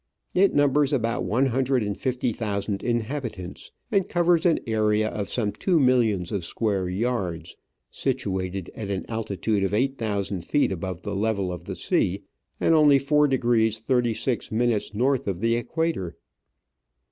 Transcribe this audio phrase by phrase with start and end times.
[0.33, 5.51] It numbers about one hundred and fifty thousand inhabitants, and covers an area of some
[5.51, 7.55] two millions of square yards,
[7.91, 12.23] situated at an altitude of eight thousand feet above the level of the sea,
[12.59, 16.17] and only four degrees thirty six minutes north of the Equator.